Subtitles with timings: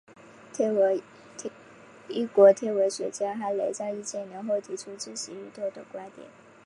[2.09, 6.25] 英国天文学家哈雷在一千年后提出自行运动的观点。